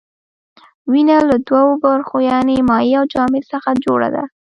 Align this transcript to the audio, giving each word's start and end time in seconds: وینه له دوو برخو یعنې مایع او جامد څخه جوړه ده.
وینه 0.91 1.17
له 1.29 1.35
دوو 1.47 1.71
برخو 1.85 2.17
یعنې 2.29 2.55
مایع 2.69 2.95
او 2.99 3.05
جامد 3.13 3.43
څخه 3.53 3.69
جوړه 3.85 4.09
ده. 4.15 4.23